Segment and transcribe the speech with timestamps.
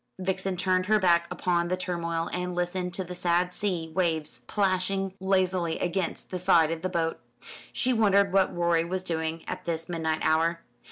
[0.17, 5.13] Vixen turned her back upon the turmoil, and listened to the sad sea waves plashing
[5.19, 7.19] lazily against the side of the boat.
[7.71, 10.61] She wondered what Rorie was doing at this midnight hour?